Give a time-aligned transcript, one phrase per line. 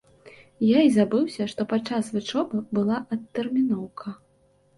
[0.67, 4.17] Я і забыўся, што падчас вучобы была адтэрміноўка.